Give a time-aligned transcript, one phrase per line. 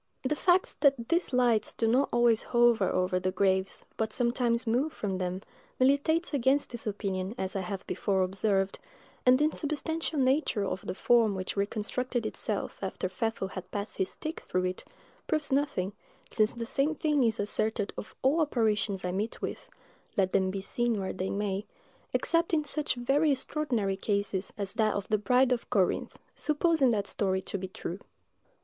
[0.23, 4.91] The fact that these lights do not always hover over the graves, but sometimes move
[4.93, 5.43] from them,
[5.79, 8.79] militates against this opinion, as I have before observed;
[9.27, 14.09] and the insubstantial nature of the form which reconstructed itself after Pfeffel had passed his
[14.09, 14.83] stick through it
[15.27, 15.93] proves nothing,
[16.27, 19.69] since the same thing is asserted of all apparitions I meet with,
[20.17, 21.67] let them be seen where they may,
[22.11, 27.05] except in such very extraordinary cases as that of the Bride of Corinth, supposing that
[27.05, 27.99] story to be true.